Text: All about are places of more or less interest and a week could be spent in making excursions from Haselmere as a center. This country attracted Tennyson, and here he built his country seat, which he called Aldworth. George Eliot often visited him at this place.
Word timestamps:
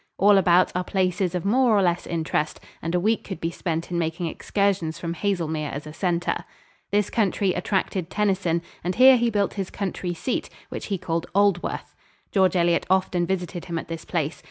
All 0.17 0.39
about 0.39 0.71
are 0.75 0.83
places 0.83 1.35
of 1.35 1.45
more 1.45 1.77
or 1.77 1.83
less 1.83 2.07
interest 2.07 2.59
and 2.81 2.95
a 2.95 2.99
week 2.99 3.23
could 3.23 3.39
be 3.39 3.51
spent 3.51 3.91
in 3.91 3.99
making 3.99 4.25
excursions 4.25 4.97
from 4.97 5.13
Haselmere 5.13 5.71
as 5.71 5.85
a 5.85 5.93
center. 5.93 6.43
This 6.89 7.11
country 7.11 7.53
attracted 7.53 8.09
Tennyson, 8.09 8.63
and 8.83 8.95
here 8.95 9.15
he 9.15 9.29
built 9.29 9.53
his 9.53 9.69
country 9.69 10.15
seat, 10.15 10.49
which 10.69 10.87
he 10.87 10.97
called 10.97 11.27
Aldworth. 11.35 11.93
George 12.31 12.55
Eliot 12.55 12.87
often 12.89 13.27
visited 13.27 13.65
him 13.65 13.77
at 13.77 13.89
this 13.89 14.03
place. 14.03 14.39